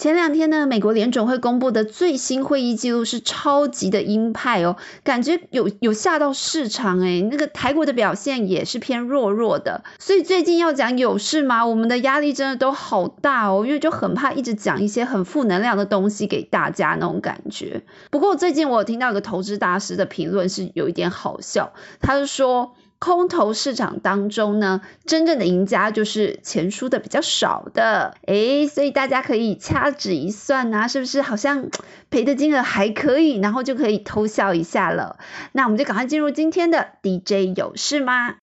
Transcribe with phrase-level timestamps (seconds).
[0.00, 11.66] 前两天呢，美国联总会公布的最新会议记录是超级的鹰派哦，感觉有有吓到市场诶那个台股的表现也是偏弱弱的，所以最近要讲有事吗？
[11.66, 17.82] 我们的压力真的都好大哦，因为就很怕一直讲一些很负能量的东西给大家那种感觉。
[18.10, 22.74] 不过最近我有听到一个投资大师的评论是有一点好笑，他是说。
[23.00, 31.70] 空头市场当中呢，真正的赢家就是钱输的比较少的，诶，所以大家可以掐指一算啊，是不是好像
[32.10, 35.16] 赔的金额还可以，然后就可以偷笑一下了？
[35.52, 38.36] 那我们就赶快进入今天的 DJ 有事吗？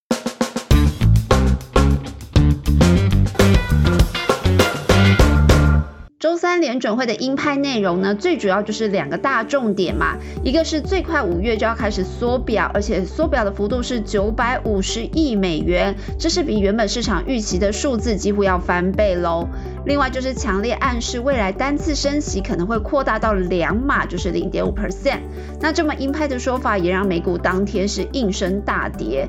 [6.18, 19.46] 周三联准会的鹰派内容呢，最主要就是两个大重点嘛，一个是最快五月就要开始缩表，而且缩表的幅度是九百五十亿美元，这是比原本市场预期的数字几乎要翻倍喽。
[19.86, 25.20] 另外就是强烈暗示未来单次升息可能会扩大到两码，就是零点五 percent。
[25.60, 29.28] 那这么鹰派的说法，也让美股当天是应声大跌。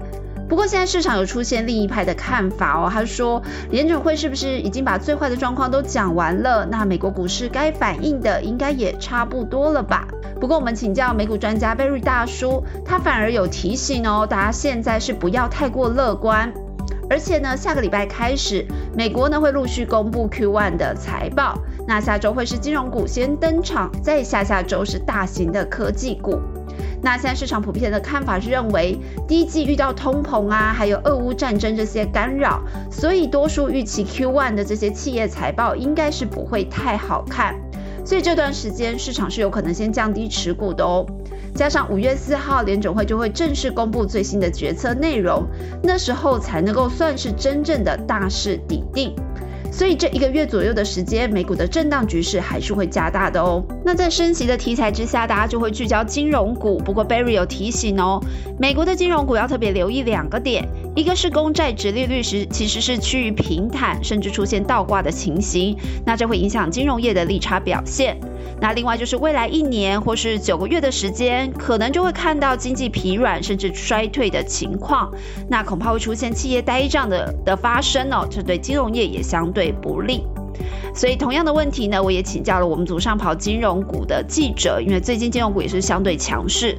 [0.50, 6.66] 不过现在市场有出现另一派的看法哦，他说联准会是不是已经把最坏的状况都讲完了？
[6.66, 10.08] 那美国股市该反应的应该也差不多了吧？
[10.42, 16.52] 不过我们请教美股专家贝瑞大叔，他反而有提醒哦，大家现在是不要太过乐观，
[17.10, 18.66] 而且呢，下个礼拜开始，
[18.98, 26.40] 美国呢会陆续公布 Q1 的财报，那下周会是金融股先登场，再下下周是大型的科技股。
[27.02, 28.98] 那现在市场普遍的看法是认为，
[29.28, 37.56] 第一季遇到通膨啊，还有俄乌战争这些干扰，所以多数预期 Q1 的这些企业财报应该是不会太好看，
[38.06, 41.06] 所以这段时间市场是有可能先降低持股的哦。
[41.56, 45.46] 加上五月四号联总会就会正式公布最新的决策内容，
[45.82, 49.16] 那时候才能够算是真正的大势底定。
[49.72, 53.64] 所以这一个月左右的时间，美股的震荡局势还是会加大的哦。
[53.86, 56.78] 那在升息的题材之下，大家就会聚焦金融股。
[56.80, 58.22] 不过 Barry 有提醒哦，
[58.60, 68.20] 美国的金融股要特别留意两个点，一个是公债直利率时其实是趋于平坦，甚至出现倒挂的情形，那这会影响金融业的利差表现。
[68.62, 75.12] 那另外就是未来一年或是九个月的时间，可能就会看到经济疲软甚至衰退的情况，
[75.50, 80.24] 那恐怕会出现企业呆账的的发生哦，这对金融业也相对不利。
[81.00, 86.76] 所以同样的问题呢，我也请教了我们组上跑金融股的记者，因为最近金融股也是相对强势，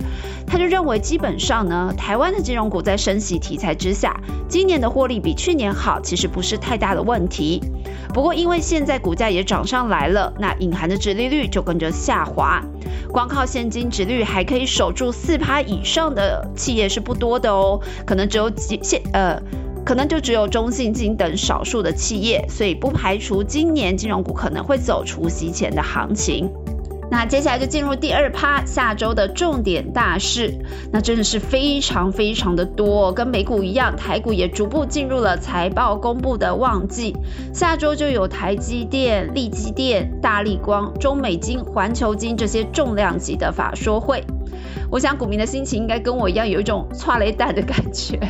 [0.46, 7.62] 他就认为基本上呢，台湾的金融股在升息题材之下，今年的获利比去年好，其实不是太大的问题。
[8.12, 12.62] 不过因为现在股价也涨上来了，那隐含的值利率就跟着下滑，
[13.10, 19.40] 光靠现金值率还可以守住四趴以上的企业是不多的哦，可能只有几现呃。
[19.84, 26.50] 可能就只有中信金等少数的企业，所以不排除今年金融股可能会走除息前的行情。
[27.12, 30.54] 那接下来就进入第二趴，下周的重点大事，
[30.92, 37.16] 那真的是非常非常的多，跟美股一样，台股也逐步进入了财报公布的旺季。
[37.52, 44.22] 下周就有台积电、力积电、大力光、中美金、环球金这些重量级的法说会。
[44.88, 48.20] 我想股民的心情应该跟我一样，有一种 错雷蛋的感觉。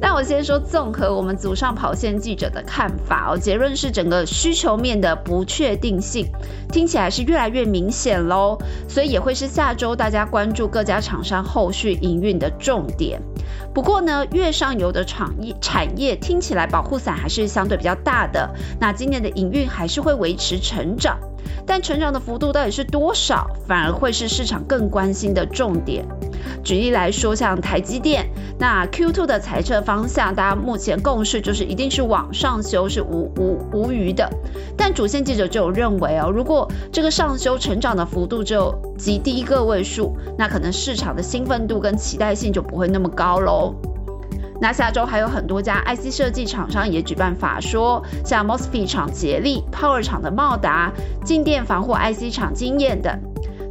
[0.00, 6.26] 那我先说，综合我们组上跑线记者的看法哦，结论是整个需求面的不确定性
[6.70, 8.58] 听起来是越来越明显喽，
[8.88, 13.20] 所以也会是下周大家关注各家厂商后续营运的重点。
[13.74, 18.48] 不过呢，越上游的产业产业听起来保护伞还是相对比较大的，
[18.80, 21.18] 那今年的营运还是会维持成长。
[21.66, 26.04] 但成长的幅度到底是多少，反而会是市场更关心的重点。
[26.62, 34.28] 举例来说，像台积电，那 Q2 的财测方向，大家目前共识就是一定是往上修，是无无无余的。
[34.76, 43.74] 但主线记者就有认为哦，如果这个上修成长的幅度只有极低个位数，那可能市场的兴奋度跟期待性就不会那么高喽。
[44.60, 50.92] 那下周还有很多家 IC 设计厂商也举办法说，像 Mosfet 厂捷力、Power 厂的茂达、
[51.24, 53.16] 静电防护 IC 厂经验等。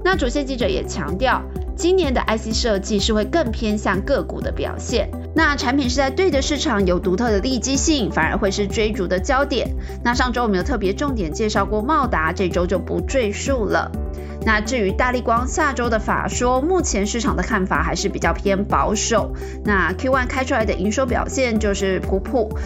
[0.02, 1.42] 那主线记者也强调，
[1.78, 5.10] 今年的 IC 设计是会更偏向个股的表现。
[5.36, 9.70] 那产品是在对的市场有独特的利基性，反而会是追逐的焦点。
[10.04, 13.92] 那上周我们有特别重点介绍过茂达，这周就不赘述了。
[14.44, 19.34] 那至于大力光下周的法说，目前市场的看法还是比较偏保守。
[19.64, 22.58] 那 Q1 开出来的营收表现就是普普，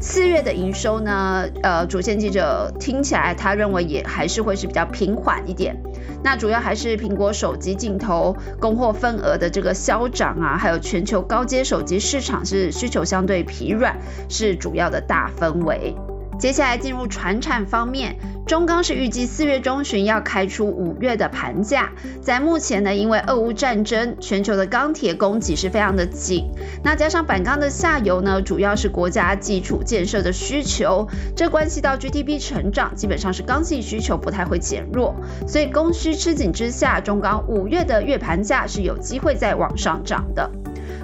[0.00, 5.76] 四月的营收呢，呃，主线记者听起来他认为也还是会是比较平缓一点。
[6.22, 13.98] 那主要还是苹果手机镜头供货份额的这个消长啊，还有全球高阶手机市场是需求相对疲软，
[14.28, 15.96] 是主要的大氛围。
[16.38, 21.90] 接下来进入船产方面，中钢是预计四月中旬要开出五月的盘价。
[22.22, 26.48] 在目前呢，因为俄乌战争，全球的钢铁供给是非常的紧，
[26.84, 35.16] 那加上板钢的下游呢，主要是国家基础建设的需求，这关系到 GDP 成长，基本上是钢性需求不太会减弱，
[35.48, 40.48] 所以供需吃紧之下，中钢五月的月盘价是有机会再往上涨的。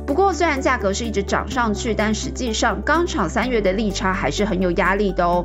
[0.06, 5.44] 不过，虽然价格是一直涨上去，但实际上钢厂三月的利差还是很有压力的哦。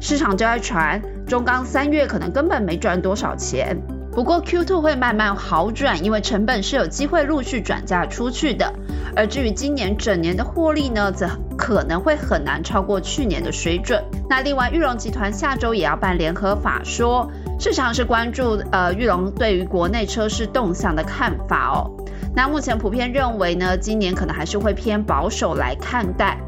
[0.00, 3.76] 市场就在传中钢三月可能根本没赚多少钱。
[4.10, 8.72] 不过 Q2 会慢慢好转，因为成本是有机会陆续转嫁出去的。
[9.14, 14.02] 而至于今年整年的获利呢，则可能会很难超过去年的水准。
[14.28, 21.97] 那另外，玉龙集团下周也要办联合法说，市场是关注呃玉龙对于国内车市动向的看法哦。
[22.38, 26.38] 那目前普遍认为呢，今年可能还是会偏保守来看待，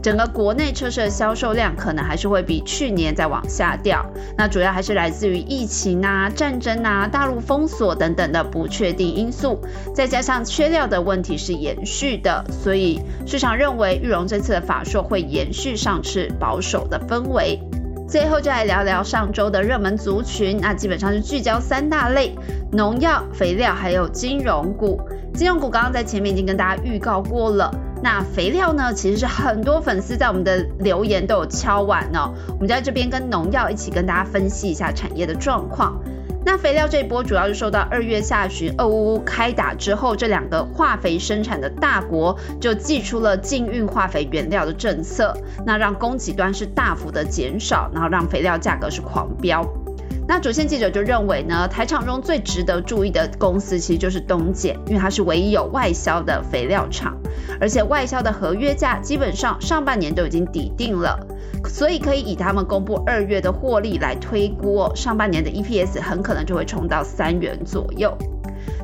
[0.00, 4.06] 整个国内车市的销售量可能还是会比去年再往下掉。
[4.38, 9.60] 那主要还是来自于疫情啊、战争啊、大陆封锁等等的不确定因素，
[9.92, 17.58] 再加上缺料的问题是延续的，所以市场认为玉龙这次的法硕会延续上次保守的氛围。
[18.10, 22.34] 最后就来聊聊上周的热门族群，那基本上是聚焦三大类：
[22.72, 25.00] 农药、肥料还有金融股。
[25.32, 27.72] 金融股刚刚在前面已经跟大家预告过了，
[28.02, 32.34] 那肥料呢，其实是很多粉丝在我们的留言都有敲完哦。
[32.48, 36.02] 我们在这边跟农药一起跟大家分析一下产业的状况。
[36.44, 49.64] 那肥料这一波主要是受到二月下旬俄乌开打之后，这两个化肥生产的大国就寄出了禁运化肥原料的政策，那让供给端是大幅的减少，然后让肥料价格是狂飙。
[50.26, 57.16] 那主线记者就认为呢，台场中最值得注意的公司其实就是东碱，因为它是唯一有外销的肥料厂，
[57.60, 61.18] 而且外销的合约价基本上上半年都已经抵定了，
[61.68, 68.16] 所以可以以他们公布二月的获利来推估，上半年的 EPS 很可能就会冲到三元左右。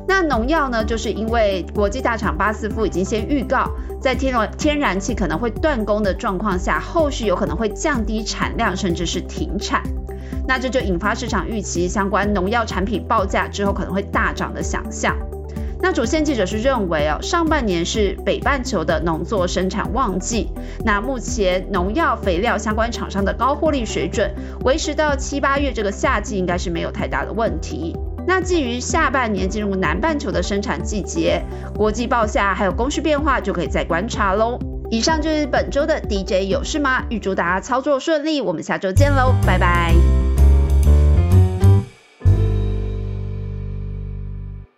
[0.05, 3.69] 那农药呢，就是因为国际大厂巴斯夫已经先预告，
[4.01, 9.81] 在天然天然气可能会断供的状况下，后续有可能会降低产量，甚至是停产。
[10.47, 15.15] 那这就引发市场预期相关农药产品报价之后可能会大涨的想象。
[15.79, 20.49] 那主线记者是认为哦，上半年是北半球的农作生产旺季，
[20.83, 24.33] 那目前农药肥料相关厂商的高获利水准
[24.65, 27.95] 维持到七八月这个夏季应该是没有太大的问题。
[28.25, 31.41] 那基于下半年进入南半球的生产季节，
[31.75, 34.57] 国际报价还有供需变化就可以再观察喽。
[34.89, 37.03] 以上就是本周的 DJ 有事吗？
[37.09, 40.16] 预祝大家操作顺利，我们下周见喽，拜拜。